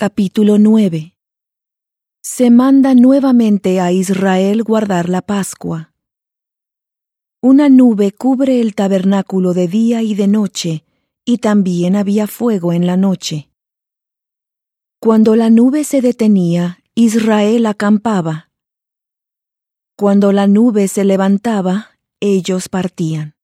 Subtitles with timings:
[0.00, 1.16] Capítulo 9
[2.22, 5.92] Se manda nuevamente a Israel guardar la Pascua.
[7.42, 10.84] Una nube cubre el tabernáculo de día y de noche,
[11.24, 13.50] y también había fuego en la noche.
[15.00, 18.52] Cuando la nube se detenía, Israel acampaba.
[19.96, 23.34] Cuando la nube se levantaba, ellos partían.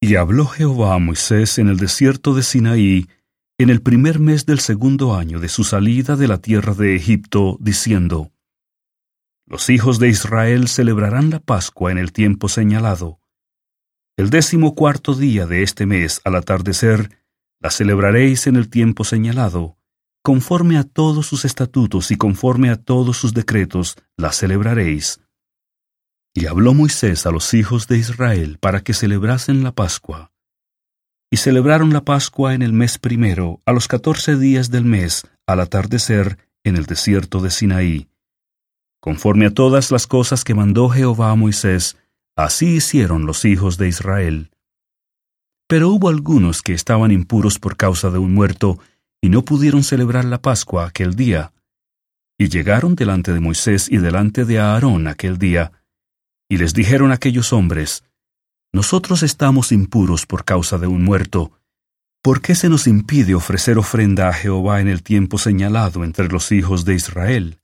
[0.00, 3.06] Y habló Jehová a Moisés en el desierto de Sinaí,
[3.56, 7.56] en el primer mes del segundo año de su salida de la tierra de Egipto,
[7.60, 8.32] diciendo,
[9.46, 13.20] Los hijos de Israel celebrarán la Pascua en el tiempo señalado.
[14.16, 17.16] El décimo cuarto día de este mes al atardecer,
[17.60, 19.78] la celebraréis en el tiempo señalado,
[20.22, 25.20] conforme a todos sus estatutos y conforme a todos sus decretos, la celebraréis.
[26.34, 30.33] Y habló Moisés a los hijos de Israel para que celebrasen la Pascua
[31.34, 35.58] y celebraron la Pascua en el mes primero, a los catorce días del mes, al
[35.58, 38.08] atardecer, en el desierto de Sinaí.
[39.00, 41.96] Conforme a todas las cosas que mandó Jehová a Moisés,
[42.36, 44.52] así hicieron los hijos de Israel.
[45.66, 48.78] Pero hubo algunos que estaban impuros por causa de un muerto,
[49.20, 51.52] y no pudieron celebrar la Pascua aquel día.
[52.38, 55.72] Y llegaron delante de Moisés y delante de Aarón aquel día,
[56.48, 58.04] y les dijeron aquellos hombres,
[58.74, 61.52] nosotros estamos impuros por causa de un muerto.
[62.20, 66.50] ¿Por qué se nos impide ofrecer ofrenda a Jehová en el tiempo señalado entre los
[66.50, 67.60] hijos de Israel?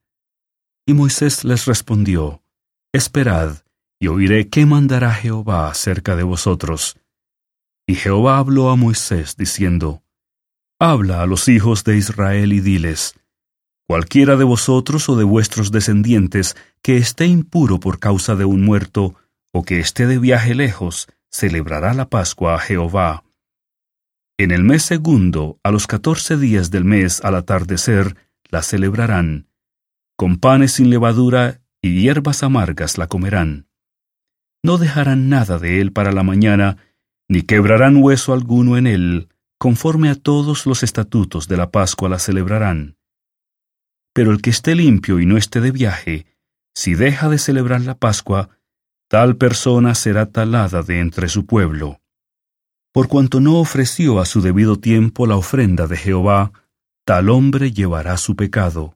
[0.87, 2.45] Y Moisés les respondió,
[2.93, 3.57] Esperad,
[3.99, 6.97] y oiré qué mandará Jehová acerca de vosotros.
[7.89, 10.05] Y Jehová habló a Moisés, diciendo,
[10.79, 13.17] Habla a los hijos de Israel y diles,
[13.89, 19.17] Cualquiera de vosotros o de vuestros descendientes que esté impuro por causa de un muerto,
[19.53, 23.25] o que esté de viaje lejos, celebrará la Pascua a Jehová.
[24.39, 28.17] En el mes segundo, a los catorce días del mes al atardecer,
[28.49, 29.49] la celebrarán.
[30.17, 33.69] Con panes sin levadura y hierbas amargas la comerán.
[34.63, 36.77] No dejarán nada de él para la mañana,
[37.29, 39.29] ni quebrarán hueso alguno en él,
[39.59, 42.97] conforme a todos los estatutos de la Pascua la celebrarán.
[44.13, 46.27] Pero el que esté limpio y no esté de viaje,
[46.75, 48.51] si deja de celebrar la Pascua,
[49.11, 52.01] tal persona será talada de entre su pueblo.
[52.93, 56.53] Por cuanto no ofreció a su debido tiempo la ofrenda de Jehová,
[57.05, 58.95] tal hombre llevará su pecado.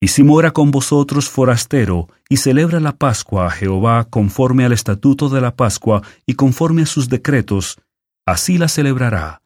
[0.00, 5.28] Y si mora con vosotros forastero, y celebra la Pascua a Jehová conforme al estatuto
[5.28, 7.80] de la Pascua y conforme a sus decretos,
[8.24, 9.42] así la celebrará.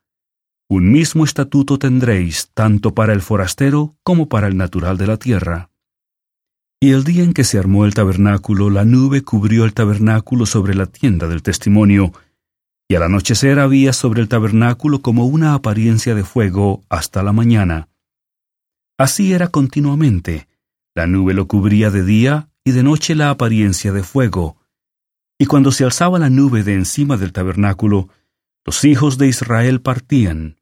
[0.68, 5.71] Un mismo estatuto tendréis tanto para el forastero como para el natural de la tierra.
[6.82, 10.74] Y el día en que se armó el tabernáculo, la nube cubrió el tabernáculo sobre
[10.74, 12.10] la tienda del testimonio,
[12.88, 17.88] y al anochecer había sobre el tabernáculo como una apariencia de fuego hasta la mañana.
[18.98, 20.48] Así era continuamente.
[20.92, 24.56] La nube lo cubría de día y de noche la apariencia de fuego.
[25.38, 28.08] Y cuando se alzaba la nube de encima del tabernáculo,
[28.66, 30.56] los hijos de Israel partían,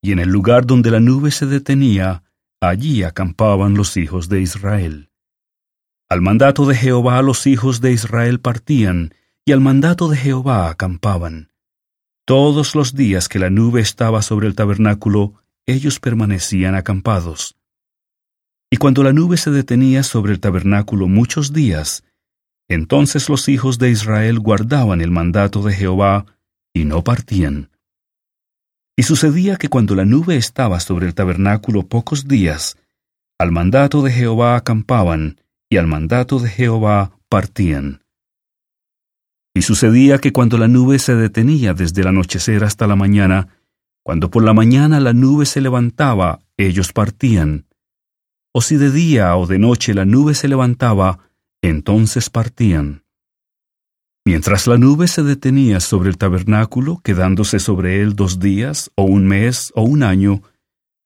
[0.00, 2.22] y en el lugar donde la nube se detenía,
[2.60, 5.07] allí acampaban los hijos de Israel.
[6.10, 9.12] Al mandato de Jehová los hijos de Israel partían,
[9.44, 11.50] y al mandato de Jehová acampaban.
[12.24, 15.34] Todos los días que la nube estaba sobre el tabernáculo,
[15.66, 17.58] ellos permanecían acampados.
[18.70, 22.04] Y cuando la nube se detenía sobre el tabernáculo muchos días,
[22.68, 26.24] entonces los hijos de Israel guardaban el mandato de Jehová
[26.72, 27.70] y no partían.
[28.96, 32.78] Y sucedía que cuando la nube estaba sobre el tabernáculo pocos días,
[33.38, 35.38] al mandato de Jehová acampaban,
[35.70, 38.02] y al mandato de Jehová partían.
[39.54, 43.48] Y sucedía que cuando la nube se detenía desde el anochecer hasta la mañana,
[44.02, 47.66] cuando por la mañana la nube se levantaba, ellos partían.
[48.54, 51.18] O si de día o de noche la nube se levantaba,
[51.60, 53.02] entonces partían.
[54.24, 59.26] Mientras la nube se detenía sobre el tabernáculo, quedándose sobre él dos días, o un
[59.26, 60.42] mes, o un año,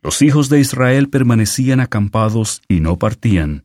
[0.03, 3.65] los hijos de Israel permanecían acampados y no partían.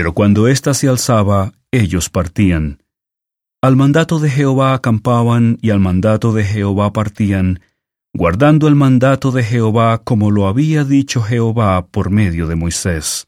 [0.00, 2.82] Pero cuando ésta se alzaba, ellos partían.
[3.60, 7.60] Al mandato de Jehová acampaban y al mandato de Jehová partían,
[8.14, 13.26] guardando el mandato de Jehová como lo había dicho Jehová por medio de Moisés.